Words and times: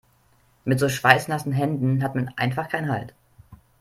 Mit 0.65 0.79
so 0.79 0.89
schweißnassen 0.89 1.51
Händen 1.51 2.01
hat 2.03 2.15
man 2.15 2.33
einfach 2.35 2.69
keinen 2.69 2.89
Halt. 2.91 3.13